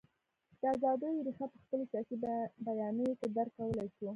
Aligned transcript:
د 0.59 0.63
ازادیو 0.75 1.23
رېښه 1.25 1.45
په 1.51 1.57
خپلو 1.63 1.83
سیاسي 1.91 2.15
بیانیو 2.65 3.17
کې 3.19 3.27
درک 3.35 3.51
کولای 3.57 3.87
شو. 3.95 4.07